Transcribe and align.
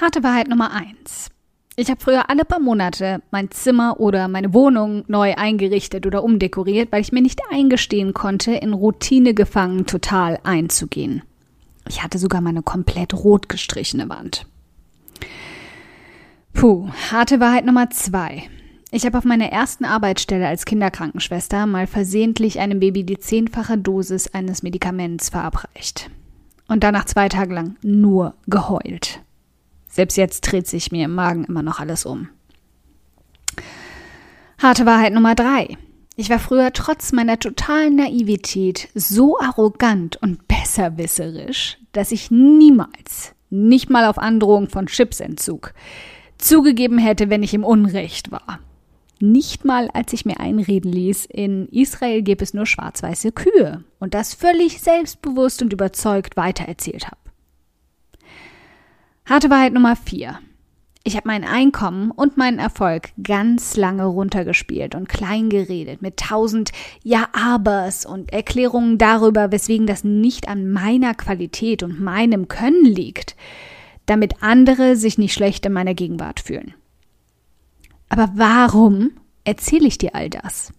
Harte 0.00 0.22
Wahrheit 0.22 0.48
Nummer 0.48 0.72
eins. 0.72 1.28
Ich 1.76 1.90
habe 1.90 2.00
früher 2.00 2.30
alle 2.30 2.46
paar 2.46 2.58
Monate 2.58 3.20
mein 3.30 3.50
Zimmer 3.50 4.00
oder 4.00 4.28
meine 4.28 4.54
Wohnung 4.54 5.04
neu 5.08 5.34
eingerichtet 5.34 6.06
oder 6.06 6.24
umdekoriert, 6.24 6.90
weil 6.90 7.02
ich 7.02 7.12
mir 7.12 7.20
nicht 7.20 7.42
eingestehen 7.50 8.14
konnte, 8.14 8.52
in 8.52 8.72
Routine 8.72 9.34
gefangen 9.34 9.84
total 9.84 10.38
einzugehen. 10.42 11.22
Ich 11.86 12.02
hatte 12.02 12.18
sogar 12.18 12.40
meine 12.40 12.62
komplett 12.62 13.12
rot 13.12 13.50
gestrichene 13.50 14.08
Wand. 14.08 14.46
Puh, 16.54 16.88
harte 17.10 17.38
Wahrheit 17.38 17.66
Nummer 17.66 17.90
zwei. 17.90 18.44
Ich 18.90 19.04
habe 19.04 19.18
auf 19.18 19.24
meiner 19.24 19.52
ersten 19.52 19.84
Arbeitsstelle 19.84 20.48
als 20.48 20.64
Kinderkrankenschwester 20.64 21.66
mal 21.66 21.86
versehentlich 21.86 22.58
einem 22.58 22.80
Baby 22.80 23.04
die 23.04 23.18
zehnfache 23.18 23.76
Dosis 23.76 24.28
eines 24.28 24.62
Medikaments 24.62 25.28
verabreicht. 25.28 26.10
Und 26.68 26.84
danach 26.84 27.04
zwei 27.04 27.28
Tage 27.28 27.52
lang 27.52 27.76
nur 27.82 28.32
geheult. 28.46 29.20
Selbst 29.90 30.16
jetzt 30.16 30.40
dreht 30.42 30.66
sich 30.66 30.92
mir 30.92 31.04
im 31.04 31.14
Magen 31.14 31.44
immer 31.44 31.62
noch 31.62 31.80
alles 31.80 32.06
um. 32.06 32.28
Harte 34.58 34.86
Wahrheit 34.86 35.12
Nummer 35.12 35.34
drei. 35.34 35.76
Ich 36.16 36.30
war 36.30 36.38
früher 36.38 36.72
trotz 36.72 37.12
meiner 37.12 37.38
totalen 37.38 37.96
Naivität 37.96 38.88
so 38.94 39.38
arrogant 39.40 40.16
und 40.22 40.46
besserwisserisch, 40.48 41.78
dass 41.92 42.12
ich 42.12 42.30
niemals, 42.30 43.34
nicht 43.48 43.90
mal 43.90 44.04
auf 44.04 44.18
Androhung 44.18 44.68
von 44.68 44.86
Chipsentzug, 44.86 45.72
zugegeben 46.36 46.98
hätte, 46.98 47.30
wenn 47.30 47.42
ich 47.42 47.54
im 47.54 47.64
Unrecht 47.64 48.30
war. 48.30 48.60
Nicht 49.18 49.64
mal, 49.64 49.88
als 49.92 50.12
ich 50.12 50.24
mir 50.24 50.40
einreden 50.40 50.92
ließ, 50.92 51.26
in 51.26 51.68
Israel 51.68 52.22
gäbe 52.22 52.44
es 52.44 52.54
nur 52.54 52.66
schwarz-weiße 52.66 53.32
Kühe 53.32 53.84
und 53.98 54.14
das 54.14 54.34
völlig 54.34 54.80
selbstbewusst 54.80 55.62
und 55.62 55.72
überzeugt 55.72 56.36
weitererzählt 56.36 57.06
habe. 57.06 57.29
Harte 59.30 59.48
Wahrheit 59.48 59.72
Nummer 59.72 59.94
4. 59.94 60.40
Ich 61.04 61.14
habe 61.14 61.28
mein 61.28 61.44
Einkommen 61.44 62.10
und 62.10 62.36
meinen 62.36 62.58
Erfolg 62.58 63.10
ganz 63.22 63.76
lange 63.76 64.04
runtergespielt 64.04 64.96
und 64.96 65.08
klein 65.08 65.50
geredet 65.50 66.02
mit 66.02 66.16
tausend 66.16 66.72
Ja-Abers 67.04 68.06
und 68.06 68.32
Erklärungen 68.32 68.98
darüber, 68.98 69.52
weswegen 69.52 69.86
das 69.86 70.02
nicht 70.02 70.48
an 70.48 70.68
meiner 70.68 71.14
Qualität 71.14 71.84
und 71.84 72.00
meinem 72.00 72.48
Können 72.48 72.84
liegt, 72.84 73.36
damit 74.04 74.42
andere 74.42 74.96
sich 74.96 75.16
nicht 75.16 75.32
schlecht 75.32 75.64
in 75.64 75.74
meiner 75.74 75.94
Gegenwart 75.94 76.40
fühlen. 76.40 76.74
Aber 78.08 78.30
warum 78.34 79.12
erzähle 79.44 79.86
ich 79.86 79.96
dir 79.96 80.16
all 80.16 80.28
das? 80.28 80.72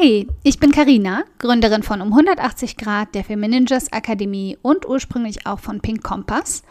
Hi, 0.00 0.28
ich 0.44 0.60
bin 0.60 0.70
Karina, 0.70 1.24
Gründerin 1.38 1.82
von 1.82 2.00
um 2.00 2.12
180 2.12 2.76
Grad 2.76 3.16
der 3.16 3.24
Feminingers 3.24 3.92
Akademie 3.92 4.56
und 4.62 4.86
ursprünglich 4.86 5.44
auch 5.46 5.58
von 5.58 5.80
Pink 5.80 6.04
Kompass 6.04 6.62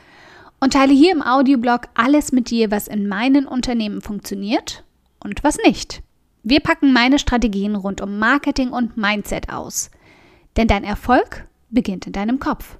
und 0.61 0.73
teile 0.73 0.93
hier 0.93 1.11
im 1.11 1.21
Audioblog 1.21 1.89
alles 1.93 2.31
mit 2.31 2.49
dir, 2.49 2.71
was 2.71 2.87
in 2.87 3.07
meinen 3.07 3.45
Unternehmen 3.45 3.99
funktioniert 4.01 4.85
und 5.21 5.43
was 5.43 5.57
nicht. 5.65 6.03
Wir 6.43 6.61
packen 6.61 6.93
meine 6.93 7.19
Strategien 7.19 7.75
rund 7.75 7.99
um 7.99 8.17
Marketing 8.17 8.69
und 8.69 8.95
Mindset 8.95 9.49
aus, 9.49 9.91
denn 10.55 10.69
dein 10.69 10.85
Erfolg 10.85 11.47
beginnt 11.69 12.07
in 12.07 12.13
deinem 12.13 12.39
Kopf. 12.39 12.77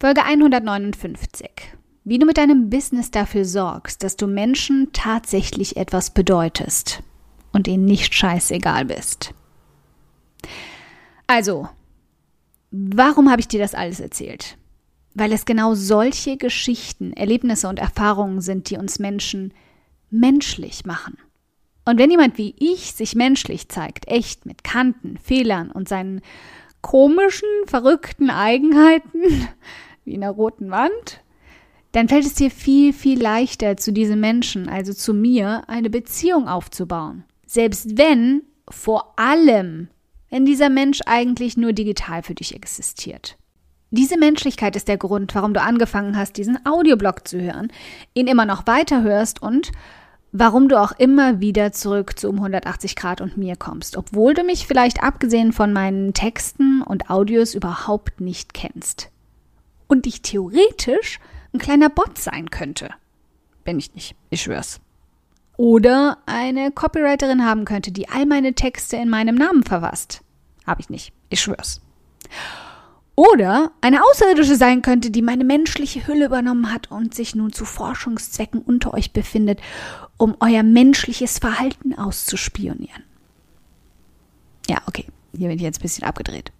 Folge 0.00 0.24
159. 0.24 1.50
Wie 2.02 2.18
du 2.18 2.26
mit 2.26 2.36
deinem 2.36 2.68
Business 2.68 3.12
dafür 3.12 3.44
sorgst, 3.44 4.02
dass 4.02 4.16
du 4.16 4.26
Menschen 4.26 4.88
tatsächlich 4.92 5.76
etwas 5.76 6.12
bedeutest 6.12 7.04
und 7.52 7.68
ihnen 7.68 7.84
nicht 7.84 8.14
scheißegal 8.14 8.84
bist. 8.84 9.34
Also, 11.26 11.68
warum 12.70 13.30
habe 13.30 13.40
ich 13.40 13.48
dir 13.48 13.60
das 13.60 13.74
alles 13.74 14.00
erzählt? 14.00 14.56
Weil 15.14 15.32
es 15.32 15.44
genau 15.44 15.74
solche 15.74 16.36
Geschichten, 16.36 17.12
Erlebnisse 17.12 17.68
und 17.68 17.78
Erfahrungen 17.78 18.40
sind, 18.40 18.70
die 18.70 18.76
uns 18.76 18.98
Menschen 18.98 19.52
menschlich 20.10 20.84
machen. 20.84 21.18
Und 21.84 21.98
wenn 21.98 22.10
jemand 22.10 22.36
wie 22.38 22.54
ich 22.58 22.92
sich 22.92 23.14
menschlich 23.14 23.68
zeigt, 23.68 24.08
echt 24.08 24.46
mit 24.46 24.62
Kanten, 24.62 25.16
Fehlern 25.16 25.70
und 25.70 25.88
seinen 25.88 26.20
komischen, 26.82 27.48
verrückten 27.66 28.30
Eigenheiten, 28.30 29.22
wie 30.04 30.14
in 30.14 30.20
der 30.20 30.30
roten 30.30 30.70
Wand, 30.70 31.22
dann 31.92 32.08
fällt 32.08 32.26
es 32.26 32.34
dir 32.34 32.50
viel, 32.50 32.92
viel 32.92 33.20
leichter, 33.20 33.76
zu 33.76 33.92
diesem 33.92 34.20
Menschen, 34.20 34.68
also 34.68 34.92
zu 34.92 35.14
mir, 35.14 35.64
eine 35.68 35.90
Beziehung 35.90 36.46
aufzubauen. 36.46 37.24
Selbst 37.48 37.96
wenn, 37.96 38.42
vor 38.68 39.14
allem, 39.18 39.88
wenn 40.28 40.44
dieser 40.44 40.68
Mensch 40.68 41.00
eigentlich 41.06 41.56
nur 41.56 41.72
digital 41.72 42.22
für 42.22 42.34
dich 42.34 42.54
existiert. 42.54 43.38
Diese 43.90 44.18
Menschlichkeit 44.18 44.76
ist 44.76 44.86
der 44.86 44.98
Grund, 44.98 45.34
warum 45.34 45.54
du 45.54 45.62
angefangen 45.62 46.14
hast, 46.18 46.36
diesen 46.36 46.58
Audioblog 46.66 47.26
zu 47.26 47.40
hören, 47.40 47.72
ihn 48.12 48.26
immer 48.26 48.44
noch 48.44 48.66
weiterhörst 48.66 49.40
und 49.40 49.72
warum 50.30 50.68
du 50.68 50.78
auch 50.78 50.92
immer 50.98 51.40
wieder 51.40 51.72
zurück 51.72 52.18
zu 52.18 52.28
um 52.28 52.34
180 52.34 52.96
Grad 52.96 53.22
und 53.22 53.38
mir 53.38 53.56
kommst, 53.56 53.96
obwohl 53.96 54.34
du 54.34 54.44
mich 54.44 54.66
vielleicht 54.66 55.02
abgesehen 55.02 55.54
von 55.54 55.72
meinen 55.72 56.12
Texten 56.12 56.82
und 56.82 57.08
Audios 57.08 57.54
überhaupt 57.54 58.20
nicht 58.20 58.52
kennst. 58.52 59.10
Und 59.86 60.06
ich 60.06 60.20
theoretisch 60.20 61.18
ein 61.54 61.58
kleiner 61.58 61.88
Bot 61.88 62.18
sein 62.18 62.50
könnte. 62.50 62.90
Bin 63.64 63.78
ich 63.78 63.94
nicht, 63.94 64.16
ich 64.28 64.42
schwör's 64.42 64.82
oder 65.58 66.18
eine 66.24 66.70
Copywriterin 66.70 67.44
haben 67.44 67.66
könnte, 67.66 67.90
die 67.92 68.08
all 68.08 68.24
meine 68.24 68.54
Texte 68.54 68.96
in 68.96 69.10
meinem 69.10 69.34
Namen 69.34 69.64
verfasst. 69.64 70.22
Habe 70.66 70.80
ich 70.80 70.88
nicht, 70.88 71.12
ich 71.28 71.40
schwör's. 71.40 71.82
Oder 73.16 73.72
eine 73.80 74.04
Außerirdische 74.04 74.54
sein 74.54 74.82
könnte, 74.82 75.10
die 75.10 75.20
meine 75.20 75.42
menschliche 75.42 76.06
Hülle 76.06 76.26
übernommen 76.26 76.72
hat 76.72 76.92
und 76.92 77.12
sich 77.12 77.34
nun 77.34 77.52
zu 77.52 77.64
Forschungszwecken 77.64 78.62
unter 78.62 78.94
euch 78.94 79.12
befindet, 79.12 79.60
um 80.16 80.36
euer 80.38 80.62
menschliches 80.62 81.40
Verhalten 81.40 81.92
auszuspionieren. 81.92 83.02
Ja, 84.68 84.78
okay, 84.86 85.06
hier 85.36 85.48
bin 85.48 85.56
ich 85.56 85.62
jetzt 85.62 85.80
ein 85.80 85.82
bisschen 85.82 86.04
abgedreht. 86.04 86.52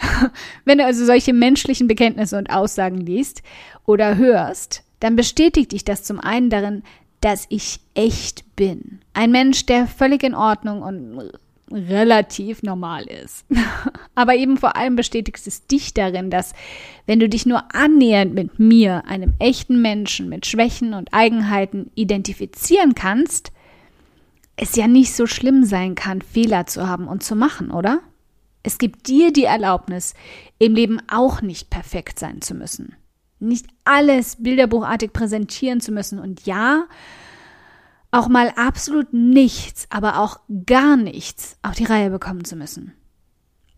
Wenn 0.64 0.78
du 0.78 0.84
also 0.84 1.04
solche 1.04 1.32
menschlichen 1.32 1.86
Bekenntnisse 1.86 2.36
und 2.36 2.50
Aussagen 2.50 2.98
liest 2.98 3.44
oder 3.86 4.16
hörst, 4.16 4.82
dann 4.98 5.14
bestätigt 5.14 5.70
dich 5.70 5.84
das 5.84 6.02
zum 6.02 6.18
einen 6.18 6.50
darin, 6.50 6.82
dass 7.22 7.46
ich 7.48 7.80
echt 7.94 8.56
bin. 8.56 9.00
Ein 9.14 9.30
Mensch, 9.30 9.64
der 9.64 9.86
völlig 9.86 10.22
in 10.22 10.34
Ordnung 10.34 10.82
und 10.82 11.32
relativ 11.70 12.62
normal 12.62 13.04
ist. 13.04 13.46
Aber 14.14 14.34
eben 14.34 14.58
vor 14.58 14.76
allem 14.76 14.96
bestätigt 14.96 15.46
es 15.46 15.66
dich 15.66 15.94
darin, 15.94 16.30
dass 16.30 16.52
wenn 17.06 17.20
du 17.20 17.28
dich 17.28 17.46
nur 17.46 17.74
annähernd 17.74 18.34
mit 18.34 18.58
mir, 18.58 19.06
einem 19.06 19.32
echten 19.38 19.80
Menschen 19.80 20.28
mit 20.28 20.44
Schwächen 20.46 20.92
und 20.92 21.14
Eigenheiten 21.14 21.90
identifizieren 21.94 22.94
kannst, 22.94 23.52
es 24.56 24.76
ja 24.76 24.86
nicht 24.86 25.14
so 25.14 25.26
schlimm 25.26 25.64
sein 25.64 25.94
kann, 25.94 26.20
Fehler 26.20 26.66
zu 26.66 26.86
haben 26.86 27.08
und 27.08 27.22
zu 27.22 27.34
machen, 27.34 27.70
oder? 27.70 28.00
Es 28.64 28.78
gibt 28.78 29.08
dir 29.08 29.32
die 29.32 29.44
Erlaubnis, 29.44 30.14
im 30.58 30.74
Leben 30.74 31.00
auch 31.08 31.40
nicht 31.40 31.70
perfekt 31.70 32.18
sein 32.18 32.42
zu 32.42 32.54
müssen 32.54 32.96
nicht 33.42 33.66
alles 33.84 34.36
bilderbuchartig 34.36 35.12
präsentieren 35.12 35.80
zu 35.80 35.92
müssen 35.92 36.18
und 36.18 36.46
ja, 36.46 36.86
auch 38.10 38.28
mal 38.28 38.52
absolut 38.56 39.12
nichts, 39.12 39.86
aber 39.90 40.18
auch 40.18 40.40
gar 40.66 40.96
nichts 40.96 41.56
auf 41.62 41.74
die 41.74 41.84
Reihe 41.84 42.10
bekommen 42.10 42.44
zu 42.44 42.56
müssen. 42.56 42.92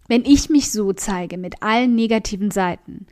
Wenn 0.08 0.24
ich 0.24 0.50
mich 0.50 0.70
so 0.70 0.92
zeige 0.92 1.38
mit 1.38 1.62
allen 1.62 1.94
negativen 1.94 2.50
Seiten, 2.50 3.06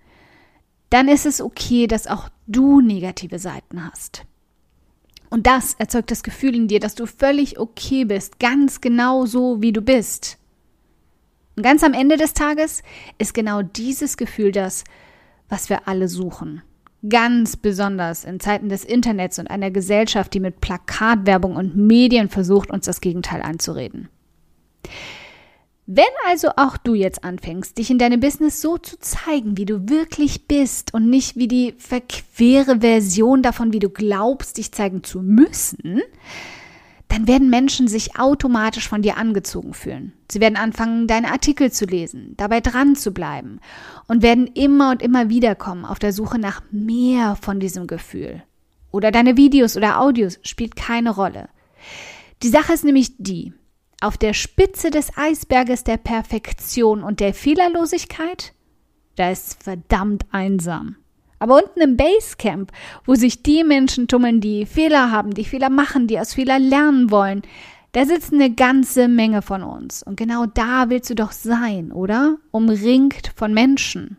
dann 0.91 1.09
ist 1.09 1.25
es 1.25 1.41
okay, 1.41 1.87
dass 1.87 2.07
auch 2.07 2.29
du 2.47 2.81
negative 2.81 3.39
Seiten 3.39 3.89
hast. 3.89 4.25
Und 5.31 5.47
das 5.47 5.73
erzeugt 5.75 6.11
das 6.11 6.23
Gefühl 6.23 6.55
in 6.55 6.69
dir, 6.69 6.81
dass 6.81 6.95
du 6.95 7.07
völlig 7.07 7.59
okay 7.59 8.05
bist, 8.05 8.39
ganz 8.39 8.83
genau 8.83 9.25
so, 9.25 9.63
wie 9.63 9.73
du 9.73 9.81
bist. 9.81 10.37
Und 11.57 11.63
ganz 11.63 11.83
am 11.83 11.95
Ende 11.95 12.19
des 12.19 12.35
Tages 12.35 12.83
ist 13.17 13.33
genau 13.33 13.63
dieses 13.63 14.19
Gefühl 14.19 14.53
das, 14.53 14.85
was 15.53 15.69
wir 15.69 15.87
alle 15.87 16.09
suchen. 16.09 16.63
Ganz 17.07 17.57
besonders 17.57 18.25
in 18.25 18.41
Zeiten 18.41 18.71
des 18.71 18.85
Internets 18.85 19.39
und 19.39 19.49
einer 19.49 19.71
Gesellschaft, 19.71 20.33
die 20.33 20.41
mit 20.41 20.63
Plakatwerbung 20.63 21.57
und 21.57 21.77
Medien 21.77 22.31
versucht, 22.31 22.71
uns 22.71 22.87
das 22.87 23.03
Gegenteil 23.03 23.43
anzureden. 23.43 24.09
Wenn 25.87 26.05
also 26.29 26.49
auch 26.57 26.79
du 26.79 26.95
jetzt 26.95 27.23
anfängst, 27.23 27.77
dich 27.77 27.91
in 27.91 27.99
deinem 27.99 28.21
Business 28.21 28.63
so 28.63 28.79
zu 28.79 28.99
zeigen, 28.99 29.59
wie 29.59 29.67
du 29.67 29.91
wirklich 29.91 30.47
bist 30.47 30.95
und 30.95 31.11
nicht 31.11 31.37
wie 31.37 31.49
die 31.49 31.75
verquere 31.77 32.81
Version 32.81 33.43
davon, 33.43 33.75
wie 33.75 33.81
du 33.81 33.91
glaubst, 33.91 34.57
dich 34.57 34.73
zeigen 34.73 35.05
zu 35.05 35.21
müssen, 35.21 36.01
dann 37.13 37.29
werden 37.29 37.51
Menschen 37.51 37.89
sich 37.89 38.19
automatisch 38.19 38.89
von 38.89 39.03
dir 39.03 39.19
angezogen 39.19 39.75
fühlen. 39.75 40.15
Sie 40.31 40.41
werden 40.41 40.57
anfangen, 40.57 41.07
deine 41.07 41.31
Artikel 41.31 41.71
zu 41.71 41.85
lesen, 41.85 42.33
dabei 42.39 42.63
dran 42.63 42.97
zu 42.97 43.13
bleiben 43.13 43.61
und 44.09 44.23
werden 44.23 44.47
immer 44.47 44.93
und 44.93 45.03
immer 45.03 45.29
wieder 45.29 45.55
kommen 45.55 45.85
auf 45.85 45.99
der 45.99 46.15
Suche 46.15 46.39
nach 46.39 46.63
mehr 46.71 47.37
von 47.37 47.61
diesem 47.61 47.87
Gefühl. 47.87 48.43
oder 48.93 49.11
deine 49.11 49.37
Videos 49.37 49.77
oder 49.77 50.01
Audios 50.01 50.39
spielt 50.43 50.77
keine 50.77 51.11
Rolle. 51.11 51.49
Die 52.43 52.49
Sache 52.49 52.73
ist 52.73 52.85
nämlich 52.85 53.17
die, 53.19 53.53
auf 54.01 54.17
der 54.17 54.35
Spitze 54.35 54.91
des 54.91 55.17
Eisberges 55.17 55.85
der 55.85 55.97
Perfektion 55.97 57.03
und 57.03 57.21
der 57.21 57.35
Fehlerlosigkeit, 57.35 58.53
da 59.17 59.31
ist 59.31 59.63
verdammt 59.63 60.25
einsam. 60.31 60.97
Aber 61.43 61.57
unten 61.57 61.81
im 61.81 61.97
Basecamp, 61.97 62.71
wo 63.05 63.17
sich 63.17 63.43
die 63.43 63.65
Menschen 63.65 64.07
tummeln, 64.07 64.41
die 64.41 64.65
Fehler 64.65 65.11
haben, 65.11 65.35
die 65.35 65.45
Fehler 65.45 65.71
machen, 65.71 66.07
die 66.07 66.21
aus 66.21 66.35
Fehler 66.35 66.61
lernen 66.61 67.11
wollen, 67.11 67.43
da 67.91 68.07
sitzen 68.07 68.37
eine 68.37 68.55
ganze 68.55 69.09
Menge 69.09 69.43
von 69.43 69.65
uns. 69.65 70.05
Und 70.05 70.17
genau 70.17 70.47
da 70.47 70.89
willst 70.89 71.11
du 71.11 71.17
doch 71.17 71.33
sein, 71.33 71.91
oder? 71.91 72.37
Umringt 72.53 73.33
von 73.35 73.53
Menschen. 73.53 74.19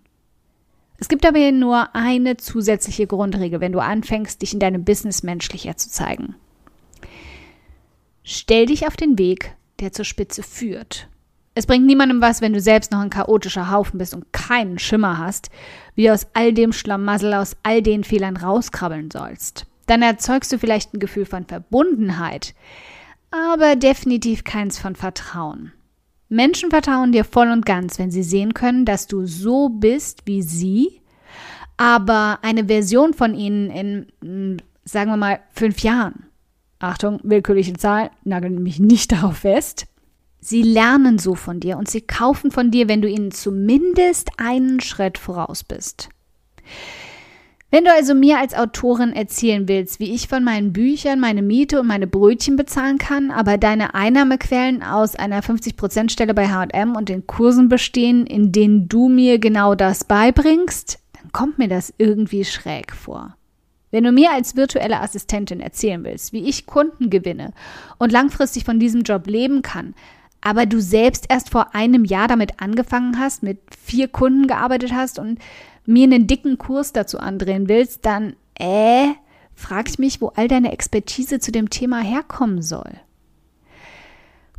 Es 0.97 1.07
gibt 1.07 1.25
aber 1.25 1.49
nur 1.53 1.95
eine 1.95 2.35
zusätzliche 2.35 3.07
Grundregel, 3.07 3.61
wenn 3.61 3.71
du 3.71 3.79
anfängst, 3.79 4.41
dich 4.41 4.53
in 4.53 4.59
deinem 4.59 4.83
Business 4.83 5.23
menschlicher 5.23 5.77
zu 5.77 5.89
zeigen. 5.89 6.35
Stell 8.25 8.65
dich 8.65 8.85
auf 8.85 8.97
den 8.97 9.17
Weg, 9.17 9.55
der 9.79 9.93
zur 9.93 10.03
Spitze 10.03 10.43
führt. 10.43 11.07
Es 11.55 11.67
bringt 11.67 11.85
niemandem 11.85 12.19
was, 12.19 12.41
wenn 12.41 12.53
du 12.53 12.59
selbst 12.59 12.91
noch 12.91 12.99
ein 12.99 13.11
chaotischer 13.11 13.69
Haufen 13.69 13.99
bist 13.99 14.13
und 14.15 14.33
keinen 14.33 14.79
Schimmer 14.79 15.19
hast, 15.19 15.49
wie 15.95 16.05
du 16.05 16.13
aus 16.13 16.27
all 16.33 16.53
dem 16.53 16.73
Schlamassel, 16.73 17.33
aus 17.33 17.55
all 17.63 17.81
den 17.81 18.03
Fehlern 18.03 18.37
rauskrabbeln 18.37 19.09
sollst. 19.11 19.65
Dann 19.85 20.01
erzeugst 20.01 20.51
du 20.51 20.59
vielleicht 20.59 20.93
ein 20.93 20.99
Gefühl 20.99 21.25
von 21.25 21.45
Verbundenheit, 21.45 22.53
aber 23.31 23.75
definitiv 23.75 24.43
keins 24.43 24.79
von 24.79 24.95
Vertrauen. 24.95 25.71
Menschen 26.29 26.69
vertrauen 26.69 27.11
dir 27.11 27.25
voll 27.25 27.49
und 27.49 27.65
ganz, 27.65 27.99
wenn 27.99 28.11
sie 28.11 28.23
sehen 28.23 28.53
können, 28.53 28.85
dass 28.85 29.07
du 29.07 29.25
so 29.25 29.69
bist 29.69 30.21
wie 30.25 30.41
sie, 30.41 31.01
aber 31.77 32.39
eine 32.41 32.65
Version 32.65 33.13
von 33.13 33.35
ihnen 33.35 33.69
in, 34.21 34.61
sagen 34.85 35.11
wir 35.11 35.17
mal, 35.17 35.39
fünf 35.51 35.79
Jahren. 35.79 36.25
Achtung, 36.79 37.19
willkürliche 37.23 37.73
Zahl, 37.73 38.09
nageln 38.23 38.63
mich 38.63 38.79
nicht 38.79 39.11
darauf 39.13 39.37
fest 39.39 39.87
Sie 40.45 40.61
lernen 40.61 41.19
so 41.19 41.35
von 41.35 41.61
dir 41.61 41.77
und 41.77 41.89
sie 41.89 42.01
kaufen 42.01 42.51
von 42.51 42.69
dir, 42.69 42.89
wenn 42.89 43.01
du 43.01 43.07
ihnen 43.07 43.31
zumindest 43.31 44.29
einen 44.35 44.81
Schritt 44.81 45.17
voraus 45.17 45.63
bist. 45.63 46.09
Wenn 47.71 47.85
du 47.85 47.91
also 47.93 48.13
mir 48.13 48.39
als 48.39 48.53
Autorin 48.53 49.13
erzählen 49.13 49.69
willst, 49.69 50.01
wie 50.01 50.13
ich 50.13 50.27
von 50.27 50.43
meinen 50.43 50.73
Büchern 50.73 51.21
meine 51.21 51.41
Miete 51.41 51.79
und 51.79 51.87
meine 51.87 52.07
Brötchen 52.07 52.57
bezahlen 52.57 52.97
kann, 52.97 53.31
aber 53.31 53.57
deine 53.57 53.95
Einnahmequellen 53.95 54.83
aus 54.83 55.15
einer 55.15 55.41
50%-Stelle 55.41 56.33
bei 56.33 56.49
HM 56.49 56.97
und 56.97 57.07
den 57.07 57.25
Kursen 57.25 57.69
bestehen, 57.69 58.27
in 58.27 58.51
denen 58.51 58.89
du 58.89 59.07
mir 59.07 59.39
genau 59.39 59.75
das 59.75 60.03
beibringst, 60.03 60.99
dann 61.13 61.31
kommt 61.31 61.57
mir 61.57 61.69
das 61.69 61.93
irgendwie 61.97 62.43
schräg 62.43 62.93
vor. 62.93 63.37
Wenn 63.91 64.03
du 64.03 64.11
mir 64.11 64.31
als 64.33 64.57
virtuelle 64.57 64.99
Assistentin 64.99 65.61
erzählen 65.61 66.03
willst, 66.03 66.33
wie 66.33 66.49
ich 66.49 66.65
Kunden 66.65 67.09
gewinne 67.09 67.53
und 67.97 68.11
langfristig 68.11 68.65
von 68.65 68.79
diesem 68.79 69.03
Job 69.03 69.25
leben 69.25 69.61
kann, 69.61 69.95
aber 70.45 70.65
du 70.65 70.81
selbst 70.81 71.25
erst 71.29 71.49
vor 71.49 71.73
einem 71.73 72.03
Jahr 72.03 72.27
damit 72.27 72.59
angefangen 72.59 73.17
hast, 73.17 73.43
mit 73.43 73.59
vier 73.81 74.09
Kunden 74.09 74.45
gearbeitet 74.45 74.91
hast 74.93 75.17
und 75.17 75.39
mir 75.85 76.03
einen 76.03 76.27
dicken 76.27 76.57
Kurs 76.57 76.91
dazu 76.91 77.17
andrehen 77.17 77.69
willst, 77.69 78.05
dann, 78.05 78.35
äh, 78.55 79.07
frag 79.55 79.87
ich 79.87 79.99
mich, 79.99 80.19
wo 80.19 80.27
all 80.35 80.49
deine 80.49 80.73
Expertise 80.73 81.39
zu 81.39 81.53
dem 81.53 81.69
Thema 81.69 82.01
herkommen 82.01 82.61
soll. 82.61 82.91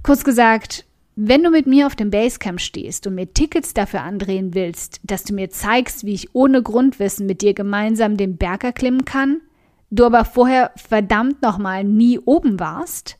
Kurz 0.02 0.24
gesagt, 0.24 0.86
wenn 1.16 1.42
du 1.42 1.50
mit 1.50 1.66
mir 1.66 1.86
auf 1.86 1.96
dem 1.96 2.10
Basecamp 2.10 2.60
stehst 2.60 3.06
und 3.06 3.14
mir 3.14 3.32
Tickets 3.34 3.74
dafür 3.74 4.00
andrehen 4.02 4.54
willst, 4.54 5.00
dass 5.02 5.22
du 5.22 5.34
mir 5.34 5.50
zeigst, 5.50 6.04
wie 6.06 6.14
ich 6.14 6.34
ohne 6.34 6.62
Grundwissen 6.62 7.26
mit 7.26 7.42
dir 7.42 7.52
gemeinsam 7.52 8.16
den 8.16 8.38
Berg 8.38 8.64
erklimmen 8.64 9.04
kann, 9.04 9.42
du 9.90 10.06
aber 10.06 10.24
vorher 10.24 10.72
verdammt 10.76 11.42
nochmal 11.42 11.84
nie 11.84 12.18
oben 12.18 12.58
warst, 12.58 13.18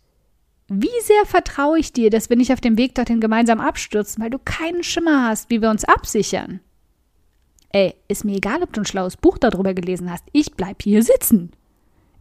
wie 0.82 1.00
sehr 1.02 1.24
vertraue 1.26 1.78
ich 1.78 1.92
dir, 1.92 2.10
dass 2.10 2.30
wir 2.30 2.36
nicht 2.36 2.52
auf 2.52 2.60
dem 2.60 2.78
Weg 2.78 2.94
dorthin 2.94 3.20
gemeinsam 3.20 3.60
abstürzen, 3.60 4.22
weil 4.22 4.30
du 4.30 4.38
keinen 4.38 4.82
Schimmer 4.82 5.28
hast, 5.28 5.50
wie 5.50 5.60
wir 5.60 5.70
uns 5.70 5.84
absichern? 5.84 6.60
Ey, 7.70 7.94
ist 8.08 8.24
mir 8.24 8.36
egal, 8.36 8.62
ob 8.62 8.72
du 8.72 8.82
ein 8.82 8.86
schlaues 8.86 9.16
Buch 9.16 9.36
darüber 9.38 9.74
gelesen 9.74 10.10
hast. 10.10 10.24
Ich 10.32 10.54
bleib 10.54 10.82
hier 10.82 11.02
sitzen. 11.02 11.50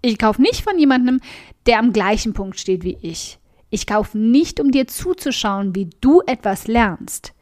Ich 0.02 0.18
kaufe 0.18 0.42
nicht 0.42 0.64
von 0.64 0.78
jemandem, 0.80 1.22
der 1.66 1.80
am 1.80 1.94
gleichen 1.94 2.34
Punkt 2.34 2.60
steht 2.60 2.84
wie 2.84 2.98
ich. 3.02 3.40
Ich 3.70 3.88
kaufe 3.88 4.18
nicht, 4.18 4.60
um 4.60 4.72
dir 4.72 4.88
zuzuschauen, 4.88 5.76
wie 5.76 5.90
du 6.02 6.22
etwas 6.26 6.68
lernst. 6.68 7.34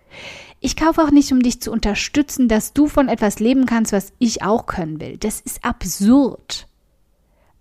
Ich 0.59 0.75
kaufe 0.75 1.01
auch 1.01 1.11
nicht, 1.11 1.31
um 1.31 1.41
dich 1.41 1.61
zu 1.61 1.71
unterstützen, 1.71 2.47
dass 2.47 2.73
du 2.73 2.87
von 2.87 3.07
etwas 3.07 3.39
leben 3.39 3.65
kannst, 3.65 3.93
was 3.93 4.13
ich 4.19 4.43
auch 4.43 4.67
können 4.67 5.01
will. 5.01 5.17
Das 5.17 5.41
ist 5.41 5.65
absurd. 5.65 6.67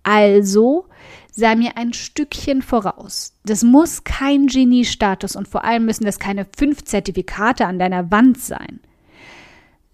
Also 0.03 0.85
sei 1.31 1.55
mir 1.55 1.77
ein 1.77 1.93
Stückchen 1.93 2.61
voraus. 2.61 3.33
Das 3.45 3.63
muss 3.63 4.03
kein 4.03 4.47
Genie-Status 4.47 5.35
und 5.35 5.47
vor 5.47 5.63
allem 5.63 5.85
müssen 5.85 6.05
das 6.05 6.19
keine 6.19 6.45
fünf 6.57 6.83
Zertifikate 6.83 7.65
an 7.65 7.79
deiner 7.79 8.11
Wand 8.11 8.39
sein. 8.39 8.81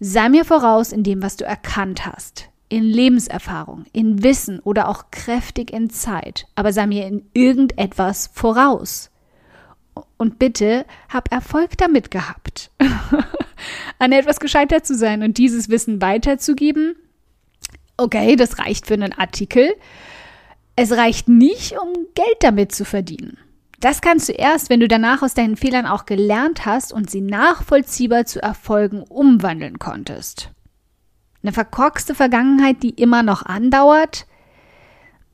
Sei 0.00 0.28
mir 0.28 0.44
voraus 0.44 0.92
in 0.92 1.02
dem, 1.02 1.22
was 1.22 1.36
du 1.36 1.44
erkannt 1.44 2.06
hast, 2.06 2.48
in 2.68 2.84
Lebenserfahrung, 2.84 3.86
in 3.92 4.22
Wissen 4.22 4.60
oder 4.60 4.88
auch 4.88 5.10
kräftig 5.10 5.72
in 5.72 5.90
Zeit, 5.90 6.46
aber 6.54 6.72
sei 6.72 6.86
mir 6.86 7.06
in 7.06 7.28
irgendetwas 7.34 8.30
voraus. 8.32 9.10
Und 10.16 10.38
bitte 10.38 10.84
hab 11.08 11.32
Erfolg 11.32 11.76
damit 11.78 12.10
gehabt, 12.12 12.70
an 13.98 14.12
etwas 14.12 14.38
gescheitert 14.38 14.86
zu 14.86 14.94
sein 14.94 15.22
und 15.22 15.38
dieses 15.38 15.68
Wissen 15.68 16.00
weiterzugeben. 16.00 16.94
Okay, 18.00 18.36
das 18.36 18.60
reicht 18.60 18.86
für 18.86 18.94
einen 18.94 19.12
Artikel, 19.12 19.74
es 20.76 20.92
reicht 20.92 21.28
nicht, 21.28 21.72
um 21.72 22.06
Geld 22.14 22.36
damit 22.40 22.70
zu 22.70 22.84
verdienen. 22.84 23.36
Das 23.80 24.00
kannst 24.00 24.28
du 24.28 24.32
erst, 24.32 24.70
wenn 24.70 24.78
du 24.78 24.86
danach 24.86 25.22
aus 25.22 25.34
deinen 25.34 25.56
Fehlern 25.56 25.84
auch 25.84 26.06
gelernt 26.06 26.64
hast 26.64 26.92
und 26.92 27.10
sie 27.10 27.20
nachvollziehbar 27.20 28.24
zu 28.24 28.40
Erfolgen 28.40 29.02
umwandeln 29.02 29.80
konntest. 29.80 30.50
Eine 31.42 31.52
verkorkste 31.52 32.14
Vergangenheit, 32.14 32.84
die 32.84 32.90
immer 32.90 33.24
noch 33.24 33.44
andauert, 33.44 34.26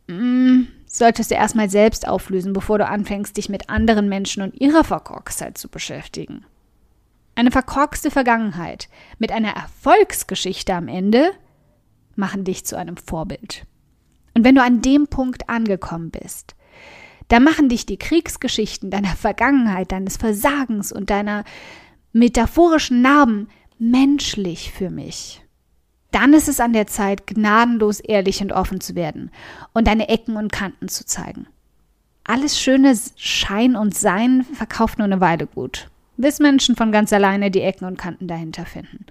mm, 0.06 0.62
solltest 0.86 1.30
du 1.30 1.34
erstmal 1.34 1.68
selbst 1.68 2.08
auflösen, 2.08 2.54
bevor 2.54 2.78
du 2.78 2.86
anfängst, 2.86 3.36
dich 3.36 3.50
mit 3.50 3.68
anderen 3.68 4.08
Menschen 4.08 4.42
und 4.42 4.58
ihrer 4.58 4.84
Verkorkstheit 4.84 5.58
zu 5.58 5.68
beschäftigen. 5.68 6.46
Eine 7.34 7.50
verkorkste 7.50 8.10
Vergangenheit 8.10 8.88
mit 9.18 9.32
einer 9.32 9.54
Erfolgsgeschichte 9.54 10.72
am 10.72 10.88
Ende 10.88 11.32
machen 12.16 12.44
dich 12.44 12.64
zu 12.64 12.76
einem 12.76 12.96
Vorbild. 12.96 13.66
Und 14.34 14.44
wenn 14.44 14.54
du 14.54 14.62
an 14.62 14.82
dem 14.82 15.06
Punkt 15.06 15.48
angekommen 15.48 16.10
bist, 16.10 16.54
da 17.28 17.40
machen 17.40 17.68
dich 17.68 17.86
die 17.86 17.96
Kriegsgeschichten 17.96 18.90
deiner 18.90 19.16
Vergangenheit, 19.16 19.92
deines 19.92 20.16
Versagens 20.16 20.92
und 20.92 21.10
deiner 21.10 21.44
metaphorischen 22.12 23.02
Narben 23.02 23.48
menschlich 23.78 24.72
für 24.72 24.90
mich. 24.90 25.42
Dann 26.10 26.32
ist 26.32 26.48
es 26.48 26.60
an 26.60 26.72
der 26.72 26.86
Zeit, 26.86 27.26
gnadenlos 27.26 27.98
ehrlich 27.98 28.40
und 28.40 28.52
offen 28.52 28.80
zu 28.80 28.94
werden 28.94 29.30
und 29.72 29.88
deine 29.88 30.08
Ecken 30.08 30.36
und 30.36 30.52
Kanten 30.52 30.88
zu 30.88 31.04
zeigen. 31.04 31.46
Alles 32.22 32.58
schöne 32.58 32.96
Schein 33.16 33.74
und 33.74 33.96
Sein 33.96 34.44
verkauft 34.44 34.98
nur 34.98 35.06
eine 35.06 35.20
Weile 35.20 35.46
gut, 35.46 35.90
bis 36.16 36.38
Menschen 36.38 36.76
von 36.76 36.92
ganz 36.92 37.12
alleine 37.12 37.50
die 37.50 37.62
Ecken 37.62 37.84
und 37.84 37.98
Kanten 37.98 38.28
dahinter 38.28 38.64
finden. 38.64 39.06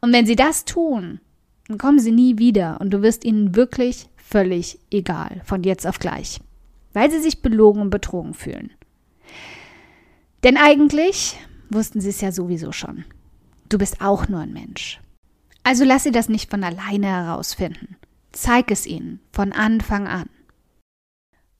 Und 0.00 0.12
wenn 0.12 0.24
sie 0.24 0.36
das 0.36 0.64
tun, 0.64 1.20
dann 1.68 1.78
kommen 1.78 1.98
sie 1.98 2.12
nie 2.12 2.38
wieder 2.38 2.80
und 2.80 2.90
du 2.90 3.02
wirst 3.02 3.24
ihnen 3.24 3.54
wirklich 3.56 4.08
völlig 4.16 4.78
egal, 4.90 5.40
von 5.44 5.62
jetzt 5.62 5.86
auf 5.86 5.98
gleich, 5.98 6.40
weil 6.92 7.10
sie 7.10 7.20
sich 7.20 7.42
belogen 7.42 7.80
und 7.80 7.90
betrogen 7.90 8.34
fühlen. 8.34 8.72
Denn 10.44 10.56
eigentlich 10.56 11.36
wussten 11.70 12.00
sie 12.00 12.10
es 12.10 12.20
ja 12.20 12.32
sowieso 12.32 12.72
schon. 12.72 13.04
Du 13.68 13.78
bist 13.78 14.00
auch 14.00 14.28
nur 14.28 14.40
ein 14.40 14.52
Mensch. 14.52 15.00
Also 15.64 15.84
lass 15.84 16.04
sie 16.04 16.12
das 16.12 16.28
nicht 16.28 16.50
von 16.50 16.62
alleine 16.62 17.08
herausfinden. 17.08 17.96
Zeig 18.30 18.70
es 18.70 18.86
ihnen 18.86 19.18
von 19.32 19.52
Anfang 19.52 20.06
an. 20.06 20.28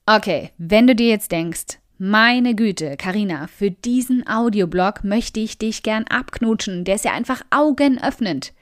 Okay, 0.05 0.51
wenn 0.57 0.87
du 0.87 0.95
dir 0.95 1.09
jetzt 1.09 1.33
denkst, 1.33 1.79
meine 1.97 2.55
Güte, 2.55 2.95
Karina, 2.95 3.47
für 3.47 3.71
diesen 3.71 4.25
Audioblog 4.25 5.03
möchte 5.03 5.39
ich 5.39 5.57
dich 5.57 5.83
gern 5.83 6.05
abknutschen, 6.05 6.85
der 6.85 6.95
ist 6.95 7.03
ja 7.03 7.11
einfach 7.11 7.41
augenöffnend. 7.49 8.53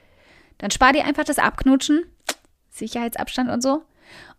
Dann 0.58 0.70
spar 0.70 0.92
dir 0.92 1.04
einfach 1.04 1.24
das 1.24 1.38
Abknutschen, 1.38 2.04
Sicherheitsabstand 2.70 3.50
und 3.50 3.62
so, 3.62 3.82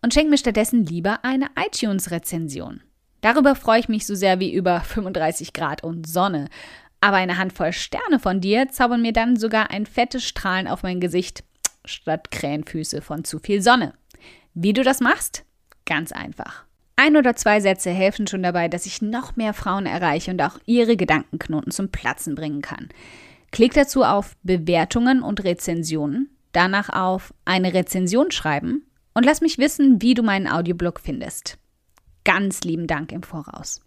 und 0.01 0.13
schenk 0.13 0.29
mir 0.29 0.37
stattdessen 0.37 0.85
lieber 0.85 1.23
eine 1.23 1.47
iTunes-Rezension. 1.57 2.81
Darüber 3.21 3.55
freue 3.55 3.79
ich 3.79 3.89
mich 3.89 4.05
so 4.05 4.15
sehr 4.15 4.39
wie 4.39 4.53
über 4.53 4.81
35 4.81 5.53
Grad 5.53 5.83
und 5.83 6.07
Sonne. 6.07 6.49
Aber 7.01 7.17
eine 7.17 7.37
Handvoll 7.37 7.73
Sterne 7.73 8.19
von 8.19 8.41
dir 8.41 8.69
zaubern 8.69 9.01
mir 9.01 9.13
dann 9.13 9.37
sogar 9.37 9.69
ein 9.69 9.85
fettes 9.85 10.23
Strahlen 10.23 10.67
auf 10.67 10.83
mein 10.83 10.99
Gesicht 10.99 11.43
statt 11.85 12.31
Krähenfüße 12.31 13.01
von 13.01 13.23
zu 13.23 13.39
viel 13.39 13.61
Sonne. 13.61 13.93
Wie 14.53 14.73
du 14.73 14.83
das 14.83 14.99
machst? 14.99 15.43
Ganz 15.85 16.11
einfach. 16.11 16.65
Ein 16.95 17.15
oder 17.15 17.35
zwei 17.35 17.59
Sätze 17.59 17.91
helfen 17.91 18.25
schon 18.25 18.41
dabei, 18.41 18.67
dass 18.67 18.87
ich 18.87 19.03
noch 19.03 19.35
mehr 19.35 19.53
Frauen 19.53 19.85
erreiche 19.85 20.31
und 20.31 20.41
auch 20.41 20.57
ihre 20.65 20.97
Gedankenknoten 20.97 21.71
zum 21.71 21.89
Platzen 21.89 22.33
bringen 22.33 22.61
kann. 22.61 22.89
Klick 23.51 23.73
dazu 23.73 24.03
auf 24.03 24.35
Bewertungen 24.43 25.21
und 25.21 25.43
Rezensionen, 25.43 26.29
danach 26.51 26.89
auf 26.89 27.33
eine 27.45 27.73
Rezension 27.73 28.31
schreiben 28.31 28.85
und 29.13 29.25
lass 29.25 29.41
mich 29.41 29.57
wissen, 29.57 30.01
wie 30.01 30.13
du 30.13 30.23
meinen 30.23 30.47
Audioblog 30.47 30.99
findest. 30.99 31.57
Ganz 32.23 32.61
lieben 32.61 32.87
Dank 32.87 33.11
im 33.11 33.23
Voraus. 33.23 33.81